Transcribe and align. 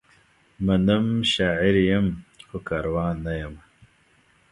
منم، 0.65 1.05
شاعر 1.33 1.75
یم؛ 1.91 2.07
خو 2.47 2.57
کاروان 2.67 3.15
نه 3.25 3.33
یمه 3.41 3.63